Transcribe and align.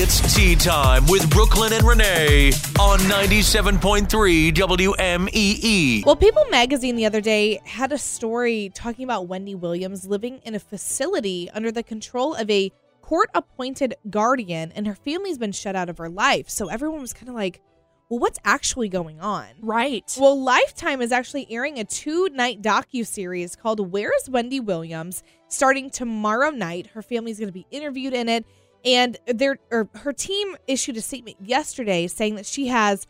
It's 0.00 0.32
tea 0.32 0.54
time 0.54 1.04
with 1.06 1.28
Brooklyn 1.28 1.72
and 1.72 1.82
Renee 1.84 2.52
on 2.78 3.00
97.3 3.00 4.52
WMEE. 4.52 6.06
Well, 6.06 6.14
People 6.14 6.44
magazine 6.52 6.94
the 6.94 7.04
other 7.04 7.20
day 7.20 7.60
had 7.64 7.90
a 7.90 7.98
story 7.98 8.70
talking 8.76 9.02
about 9.02 9.26
Wendy 9.26 9.56
Williams 9.56 10.06
living 10.06 10.38
in 10.44 10.54
a 10.54 10.60
facility 10.60 11.50
under 11.50 11.72
the 11.72 11.82
control 11.82 12.36
of 12.36 12.48
a 12.48 12.70
court 13.02 13.28
appointed 13.34 13.96
guardian, 14.08 14.70
and 14.70 14.86
her 14.86 14.94
family's 14.94 15.36
been 15.36 15.50
shut 15.50 15.74
out 15.74 15.88
of 15.88 15.98
her 15.98 16.08
life. 16.08 16.48
So 16.48 16.68
everyone 16.68 17.00
was 17.00 17.12
kind 17.12 17.28
of 17.28 17.34
like, 17.34 17.60
well, 18.08 18.20
what's 18.20 18.38
actually 18.44 18.88
going 18.88 19.20
on? 19.20 19.48
Right. 19.60 20.16
Well, 20.16 20.40
Lifetime 20.40 21.02
is 21.02 21.10
actually 21.10 21.50
airing 21.50 21.80
a 21.80 21.84
two 21.84 22.28
night 22.28 22.62
docu 22.62 23.04
series 23.04 23.56
called 23.56 23.90
Where's 23.90 24.30
Wendy 24.30 24.60
Williams 24.60 25.24
starting 25.48 25.90
tomorrow 25.90 26.50
night. 26.50 26.86
Her 26.86 27.02
family's 27.02 27.40
going 27.40 27.48
to 27.48 27.52
be 27.52 27.66
interviewed 27.72 28.14
in 28.14 28.28
it. 28.28 28.46
And 28.84 29.16
their 29.26 29.58
or 29.70 29.88
her 29.96 30.12
team 30.12 30.56
issued 30.66 30.96
a 30.96 31.00
statement 31.00 31.36
yesterday 31.40 32.06
saying 32.06 32.36
that 32.36 32.46
she 32.46 32.68
has 32.68 33.06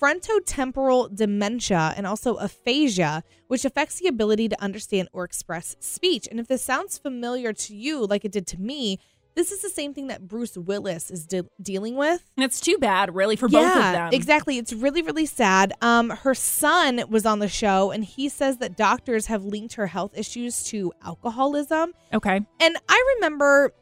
frontotemporal 0.00 1.14
dementia 1.14 1.94
and 1.96 2.06
also 2.06 2.36
aphasia, 2.36 3.22
which 3.48 3.64
affects 3.64 4.00
the 4.00 4.08
ability 4.08 4.48
to 4.48 4.62
understand 4.62 5.08
or 5.12 5.24
express 5.24 5.76
speech. 5.80 6.28
And 6.30 6.38
if 6.38 6.48
this 6.48 6.62
sounds 6.62 6.98
familiar 6.98 7.52
to 7.52 7.74
you, 7.74 8.04
like 8.06 8.24
it 8.24 8.32
did 8.32 8.46
to 8.48 8.60
me, 8.60 8.98
this 9.34 9.52
is 9.52 9.60
the 9.60 9.68
same 9.68 9.92
thing 9.92 10.06
that 10.06 10.26
Bruce 10.26 10.56
Willis 10.56 11.10
is 11.10 11.26
de- 11.26 11.44
dealing 11.60 11.94
with. 11.94 12.24
And 12.38 12.44
it's 12.44 12.58
too 12.58 12.78
bad, 12.78 13.14
really, 13.14 13.36
for 13.36 13.48
both 13.48 13.66
of 13.66 13.92
them. 13.92 14.10
Exactly. 14.12 14.56
It's 14.56 14.72
really, 14.72 15.02
really 15.02 15.26
sad. 15.26 15.74
Um, 15.82 16.08
her 16.08 16.34
son 16.34 17.04
was 17.10 17.26
on 17.26 17.38
the 17.38 17.48
show 17.48 17.90
and 17.90 18.02
he 18.02 18.30
says 18.30 18.56
that 18.58 18.78
doctors 18.78 19.26
have 19.26 19.44
linked 19.44 19.74
her 19.74 19.86
health 19.88 20.16
issues 20.16 20.64
to 20.64 20.90
alcoholism. 21.04 21.92
Okay. 22.14 22.40
And 22.60 22.76
I 22.88 23.14
remember 23.16 23.74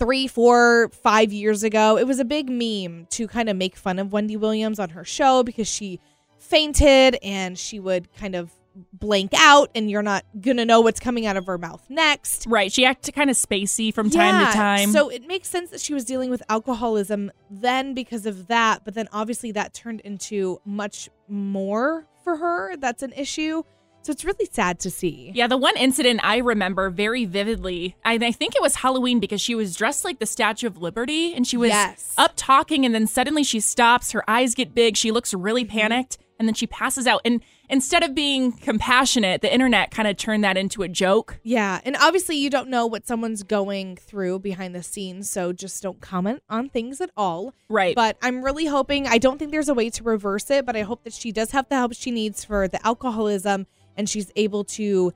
three, 0.00 0.26
four, 0.26 0.88
five 0.88 1.32
years 1.32 1.62
ago, 1.62 1.96
it 1.96 2.06
was 2.06 2.18
a 2.18 2.24
big 2.24 2.48
meme 2.48 3.06
to 3.10 3.28
kind 3.28 3.48
of 3.48 3.56
make 3.56 3.76
fun 3.76 3.98
of 4.00 4.12
Wendy 4.12 4.36
Williams 4.36 4.80
on 4.80 4.90
her 4.90 5.04
show 5.04 5.44
because 5.44 5.68
she 5.68 6.00
fainted 6.38 7.16
and 7.22 7.56
she 7.56 7.78
would 7.78 8.12
kind 8.14 8.34
of 8.34 8.50
blank 8.92 9.32
out 9.36 9.68
and 9.74 9.90
you're 9.90 10.02
not 10.02 10.24
gonna 10.40 10.64
know 10.64 10.80
what's 10.80 11.00
coming 11.00 11.26
out 11.26 11.36
of 11.36 11.44
her 11.46 11.58
mouth 11.58 11.84
next. 11.88 12.46
Right. 12.46 12.72
She 12.72 12.84
acted 12.84 13.14
kind 13.14 13.28
of 13.28 13.36
spacey 13.36 13.92
from 13.92 14.08
time 14.10 14.46
to 14.46 14.52
time. 14.52 14.90
So 14.90 15.08
it 15.08 15.26
makes 15.26 15.48
sense 15.48 15.70
that 15.70 15.80
she 15.80 15.92
was 15.92 16.04
dealing 16.04 16.30
with 16.30 16.42
alcoholism 16.48 17.30
then 17.50 17.94
because 17.94 18.26
of 18.26 18.46
that, 18.46 18.84
but 18.84 18.94
then 18.94 19.08
obviously 19.12 19.52
that 19.52 19.74
turned 19.74 20.00
into 20.00 20.60
much 20.64 21.10
more 21.28 22.06
for 22.24 22.36
her. 22.36 22.76
That's 22.76 23.02
an 23.02 23.12
issue. 23.12 23.64
So 24.02 24.12
it's 24.12 24.24
really 24.24 24.48
sad 24.50 24.80
to 24.80 24.90
see. 24.90 25.30
Yeah, 25.34 25.46
the 25.46 25.58
one 25.58 25.76
incident 25.76 26.20
I 26.22 26.38
remember 26.38 26.88
very 26.88 27.26
vividly, 27.26 27.96
and 28.04 28.24
I 28.24 28.32
think 28.32 28.56
it 28.56 28.62
was 28.62 28.76
Halloween 28.76 29.20
because 29.20 29.40
she 29.42 29.54
was 29.54 29.76
dressed 29.76 30.04
like 30.06 30.18
the 30.18 30.26
Statue 30.26 30.66
of 30.66 30.78
Liberty 30.78 31.34
and 31.34 31.46
she 31.46 31.58
was 31.58 31.68
Yes. 31.68 32.14
up 32.16 32.32
talking, 32.36 32.86
and 32.86 32.94
then 32.94 33.06
suddenly 33.06 33.44
she 33.44 33.60
stops, 33.60 34.12
her 34.12 34.28
eyes 34.28 34.54
get 34.54 34.74
big, 34.74 34.96
she 34.96 35.10
looks 35.10 35.34
really 35.34 35.64
Mm-hmm. 35.64 35.78
panicked, 35.78 36.16
and 36.38 36.48
then 36.48 36.54
she 36.54 36.66
passes 36.66 37.06
out. 37.06 37.20
And 37.26 37.42
instead 37.68 38.02
of 38.02 38.14
being 38.14 38.52
compassionate, 38.52 39.42
the 39.42 39.52
internet 39.52 39.90
kind 39.90 40.08
of 40.08 40.16
turned 40.16 40.42
that 40.44 40.56
into 40.56 40.82
a 40.82 40.88
joke. 40.88 41.38
Yeah, 41.42 41.80
and 41.84 41.94
obviously 42.00 42.36
you 42.36 42.48
don't 42.48 42.70
know 42.70 42.86
what 42.86 43.06
someone's 43.06 43.42
going 43.42 43.96
through 43.96 44.38
behind 44.38 44.74
the 44.74 44.82
scenes, 44.82 45.28
so 45.28 45.52
just 45.52 45.82
don't 45.82 46.00
comment 46.00 46.42
on 46.48 46.70
things 46.70 47.02
at 47.02 47.10
all. 47.18 47.52
Right. 47.68 47.94
But 47.94 48.16
I'm 48.22 48.42
really 48.42 48.64
hoping, 48.64 49.06
I 49.06 49.18
don't 49.18 49.38
think 49.38 49.50
there's 49.50 49.68
a 49.68 49.74
way 49.74 49.90
to 49.90 50.02
reverse 50.02 50.50
it, 50.50 50.64
but 50.64 50.74
I 50.74 50.80
hope 50.82 51.04
that 51.04 51.12
she 51.12 51.30
does 51.30 51.50
have 51.50 51.68
the 51.68 51.74
help 51.76 51.92
she 51.94 52.10
needs 52.10 52.42
for 52.46 52.66
the 52.66 52.84
alcoholism 52.86 53.66
and 53.96 54.08
she's 54.08 54.30
able 54.36 54.64
to 54.64 55.12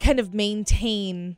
kind 0.00 0.18
of 0.18 0.34
maintain 0.34 1.36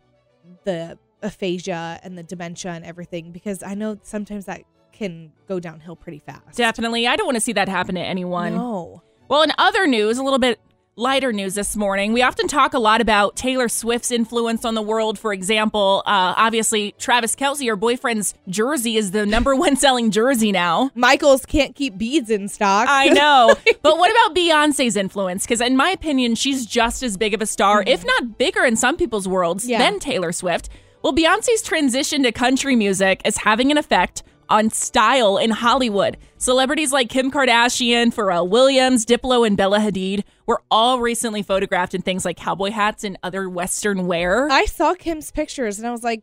the 0.64 0.98
aphasia 1.22 1.98
and 2.02 2.16
the 2.18 2.22
dementia 2.22 2.72
and 2.72 2.84
everything 2.84 3.32
because 3.32 3.62
I 3.62 3.74
know 3.74 3.98
sometimes 4.02 4.44
that 4.46 4.62
can 4.92 5.32
go 5.48 5.58
downhill 5.58 5.96
pretty 5.96 6.20
fast. 6.20 6.56
Definitely. 6.56 7.06
I 7.06 7.16
don't 7.16 7.26
want 7.26 7.36
to 7.36 7.40
see 7.40 7.52
that 7.54 7.68
happen 7.68 7.94
to 7.96 8.00
anyone. 8.00 8.54
No. 8.54 9.02
Well, 9.28 9.42
in 9.42 9.52
other 9.58 9.86
news, 9.86 10.18
a 10.18 10.22
little 10.22 10.38
bit 10.38 10.60
lighter 10.96 11.32
news 11.32 11.54
this 11.54 11.76
morning, 11.76 12.12
we 12.12 12.22
often 12.22 12.46
talk 12.46 12.72
a 12.74 12.78
lot 12.78 13.00
about 13.00 13.34
Taylor 13.36 13.68
Swift's 13.68 14.10
influence 14.12 14.64
on 14.64 14.74
the 14.74 14.82
world. 14.82 15.18
For 15.18 15.32
example, 15.32 16.02
uh, 16.06 16.34
obviously, 16.36 16.94
Travis 16.98 17.34
Kelce, 17.34 17.66
her 17.68 17.76
boyfriend's 17.76 18.34
jersey, 18.48 18.96
is 18.96 19.10
the 19.10 19.26
number 19.26 19.54
one 19.56 19.76
selling 19.76 20.10
jersey 20.10 20.52
now. 20.52 20.90
Michaels 20.94 21.44
can't 21.46 21.74
keep 21.74 21.98
beads 21.98 22.30
in 22.30 22.48
stock. 22.48 22.86
I 22.88 23.08
know. 23.10 23.54
but 23.82 23.98
what 23.98 24.10
about 24.10 24.36
Beyonce's 24.36 24.96
influence? 24.96 25.44
Because, 25.44 25.60
in 25.60 25.76
my 25.76 25.90
opinion, 25.90 26.34
she's 26.36 26.64
just 26.66 27.02
as 27.02 27.16
big 27.16 27.34
of 27.34 27.42
a 27.42 27.46
star, 27.46 27.82
if 27.86 28.04
not 28.04 28.38
bigger 28.38 28.64
in 28.64 28.76
some 28.76 28.96
people's 28.96 29.26
worlds, 29.26 29.68
Yeah. 29.68 29.78
than 29.78 29.98
Taylor 29.98 30.32
Swift. 30.32 30.68
Well, 31.02 31.12
Beyonce's 31.12 31.60
transition 31.62 32.22
to 32.22 32.32
country 32.32 32.76
music 32.76 33.20
is 33.24 33.38
having 33.38 33.70
an 33.70 33.76
effect 33.78 34.22
on 34.48 34.70
style 34.70 35.38
in 35.38 35.50
Hollywood. 35.50 36.16
Celebrities 36.38 36.92
like 36.92 37.08
Kim 37.08 37.30
Kardashian, 37.30 38.14
Pharrell 38.14 38.48
Williams, 38.48 39.06
Diplo, 39.06 39.46
and 39.46 39.56
Bella 39.56 39.78
Hadid 39.78 40.24
were 40.46 40.62
all 40.70 41.00
recently 41.00 41.42
photographed 41.42 41.94
in 41.94 42.02
things 42.02 42.24
like 42.24 42.36
cowboy 42.36 42.70
hats 42.70 43.04
and 43.04 43.18
other 43.22 43.48
Western 43.48 44.06
wear. 44.06 44.50
I 44.50 44.66
saw 44.66 44.94
Kim's 44.94 45.30
pictures 45.30 45.78
and 45.78 45.86
I 45.86 45.90
was 45.90 46.02
like, 46.02 46.22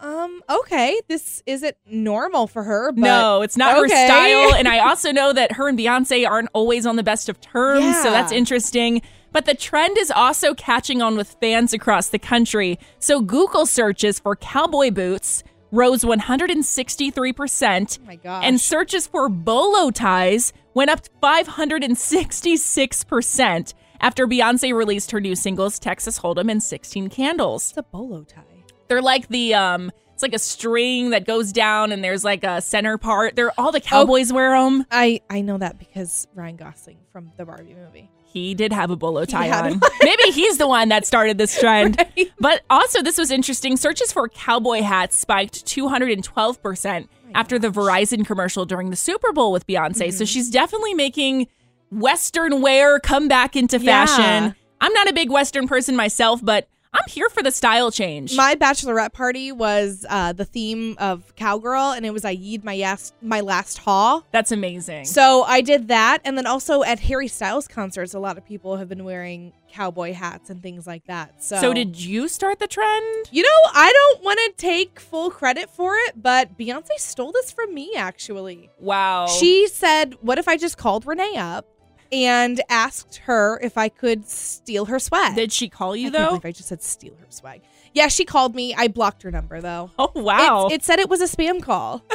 um, 0.00 0.42
okay, 0.48 0.98
this 1.08 1.42
isn't 1.46 1.76
normal 1.86 2.46
for 2.46 2.62
her. 2.62 2.90
But 2.92 3.02
no, 3.02 3.42
it's 3.42 3.56
not 3.56 3.76
okay. 3.76 3.82
her 3.82 4.06
style. 4.06 4.54
And 4.60 4.68
I 4.68 4.78
also 4.80 5.12
know 5.12 5.32
that 5.32 5.52
her 5.52 5.68
and 5.68 5.78
Beyonce 5.78 6.28
aren't 6.28 6.48
always 6.52 6.86
on 6.86 6.96
the 6.96 7.02
best 7.02 7.28
of 7.28 7.40
terms. 7.40 7.84
Yeah. 7.84 8.02
So 8.02 8.10
that's 8.10 8.32
interesting. 8.32 9.02
But 9.32 9.46
the 9.46 9.54
trend 9.54 9.96
is 9.96 10.10
also 10.10 10.54
catching 10.54 11.02
on 11.02 11.16
with 11.16 11.36
fans 11.40 11.72
across 11.72 12.08
the 12.08 12.18
country. 12.18 12.78
So 12.98 13.20
Google 13.20 13.64
searches 13.64 14.18
for 14.18 14.34
cowboy 14.36 14.90
boots 14.90 15.44
rose 15.72 16.02
163%. 16.04 17.98
Oh 18.00 18.04
my 18.06 18.16
gosh. 18.16 18.44
And 18.44 18.60
searches 18.60 19.06
for 19.06 19.28
bolo 19.28 19.90
ties 19.90 20.52
went 20.74 20.90
up 20.90 21.00
566% 21.22 23.74
after 24.00 24.26
Beyonce 24.26 24.74
released 24.74 25.10
her 25.10 25.20
new 25.20 25.34
singles 25.36 25.78
Texas 25.78 26.18
Hold'em 26.20 26.50
and 26.50 26.62
16 26.62 27.08
Candles. 27.08 27.70
it's 27.70 27.78
a 27.78 27.82
bolo 27.82 28.24
tie. 28.24 28.42
They're 28.88 29.02
like 29.02 29.28
the 29.28 29.54
um 29.54 29.90
it's 30.12 30.22
like 30.22 30.34
a 30.34 30.38
string 30.38 31.10
that 31.10 31.24
goes 31.26 31.52
down 31.52 31.92
and 31.92 32.02
there's 32.04 32.24
like 32.24 32.44
a 32.44 32.60
center 32.60 32.98
part. 32.98 33.36
They're 33.36 33.52
all 33.58 33.72
the 33.72 33.80
cowboys 33.80 34.30
wear 34.32 34.54
'em. 34.54 34.78
wear 34.78 34.78
them. 34.78 34.86
I 34.90 35.20
I 35.30 35.40
know 35.42 35.56
that 35.58 35.78
because 35.78 36.26
Ryan 36.34 36.56
Gosling 36.56 36.98
from 37.12 37.30
the 37.36 37.44
Barbie 37.46 37.74
movie. 37.74 38.10
He 38.24 38.54
did 38.54 38.72
have 38.72 38.90
a 38.90 38.96
bolo 38.96 39.24
tie 39.24 39.50
on. 39.50 39.80
Maybe 40.02 40.22
he's 40.30 40.58
the 40.58 40.68
one 40.68 40.88
that 40.90 41.04
started 41.06 41.38
this 41.38 41.58
trend. 41.58 41.96
Right. 41.98 42.29
But 42.40 42.62
also 42.70 43.02
this 43.02 43.18
was 43.18 43.30
interesting. 43.30 43.76
Searches 43.76 44.12
for 44.12 44.28
cowboy 44.28 44.80
hats 44.82 45.16
spiked 45.16 45.66
212% 45.66 47.08
after 47.34 47.58
the 47.58 47.68
Verizon 47.68 48.26
commercial 48.26 48.64
during 48.64 48.90
the 48.90 48.96
Super 48.96 49.32
Bowl 49.32 49.52
with 49.52 49.66
Beyonce. 49.66 50.08
Mm-hmm. 50.08 50.10
So 50.16 50.24
she's 50.24 50.50
definitely 50.50 50.94
making 50.94 51.48
western 51.90 52.60
wear 52.62 52.98
come 52.98 53.28
back 53.28 53.56
into 53.56 53.78
Yeah. 53.78 54.06
fashion. 54.06 54.54
I'm 54.80 54.92
not 54.94 55.08
a 55.08 55.12
big 55.12 55.30
western 55.30 55.68
person 55.68 55.94
myself, 55.96 56.40
but 56.42 56.68
I'm 56.92 57.04
here 57.08 57.28
for 57.28 57.40
the 57.42 57.52
style 57.52 57.92
change. 57.92 58.34
My 58.36 58.56
bachelorette 58.56 59.12
party 59.12 59.52
was 59.52 60.04
uh, 60.08 60.32
the 60.32 60.44
theme 60.44 60.96
of 60.98 61.34
cowgirl, 61.36 61.92
and 61.92 62.04
it 62.04 62.12
was 62.12 62.24
I 62.24 62.34
yeed 62.34 62.64
my 62.64 62.76
last 62.76 63.14
my 63.22 63.40
last 63.40 63.78
haw. 63.78 64.22
That's 64.32 64.50
amazing. 64.50 65.04
So 65.04 65.44
I 65.44 65.60
did 65.60 65.86
that, 65.88 66.18
and 66.24 66.36
then 66.36 66.46
also 66.46 66.82
at 66.82 66.98
Harry 67.00 67.28
Styles 67.28 67.68
concerts, 67.68 68.12
a 68.14 68.18
lot 68.18 68.38
of 68.38 68.44
people 68.44 68.76
have 68.76 68.88
been 68.88 69.04
wearing 69.04 69.52
cowboy 69.70 70.12
hats 70.12 70.50
and 70.50 70.60
things 70.64 70.84
like 70.84 71.04
that. 71.06 71.40
So, 71.44 71.60
So 71.60 71.72
did 71.72 71.96
you 71.96 72.26
start 72.26 72.58
the 72.58 72.66
trend? 72.66 73.28
you 73.30 73.42
know? 73.44 73.48
I 73.72 73.92
don't 73.92 74.24
want 74.24 74.40
to 74.40 74.52
take 74.56 74.98
full 74.98 75.30
credit 75.30 75.70
for 75.70 75.94
it, 75.94 76.20
but 76.20 76.58
Beyonce 76.58 76.98
stole 76.98 77.30
this 77.30 77.52
from 77.52 77.72
me. 77.72 77.92
Actually, 77.96 78.68
Wow. 78.80 79.28
she 79.28 79.68
said, 79.68 80.16
"What 80.22 80.38
if 80.38 80.48
I 80.48 80.56
just 80.56 80.76
called 80.76 81.06
Renee 81.06 81.36
up 81.36 81.66
and 82.12 82.60
asked 82.68 83.16
her 83.24 83.58
if 83.62 83.76
I 83.78 83.88
could 83.88 84.28
steal 84.28 84.86
her 84.86 84.98
swag?" 84.98 85.34
did 85.34 85.52
she 85.52 85.68
call 85.68 85.94
you 85.96 86.08
I 86.08 86.10
though? 86.10 86.26
believe 86.28 86.44
I 86.44 86.52
just 86.52 86.68
said 86.68 86.82
steal 86.82 87.14
her 87.20 87.26
swag. 87.28 87.62
Yeah, 87.92 88.08
she 88.08 88.24
called 88.24 88.54
me. 88.54 88.74
I 88.74 88.88
blocked 88.88 89.22
her 89.22 89.30
number 89.30 89.60
though. 89.60 89.90
Oh 89.98 90.12
wow. 90.14 90.68
It, 90.68 90.74
it 90.74 90.84
said 90.84 90.98
it 90.98 91.08
was 91.08 91.20
a 91.20 91.24
spam 91.36 91.62
call. 91.62 92.02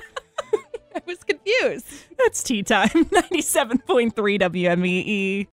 I 0.96 1.02
was 1.06 1.24
confused. 1.26 1.88
That's 2.18 2.42
tea 2.42 2.64
time. 2.64 2.88
97.3 2.90 4.14
WMEE. 4.14 5.48